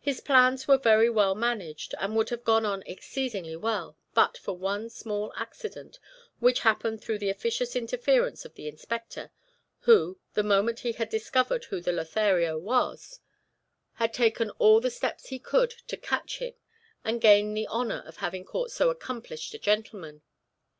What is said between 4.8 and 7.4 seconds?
small accident which happened through the